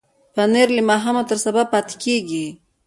پنېر 0.33 0.67
له 0.77 0.81
ماښامه 0.89 1.23
تر 1.29 1.37
سبا 1.45 1.63
پاتې 1.71 1.95
کېږي. 2.03 2.45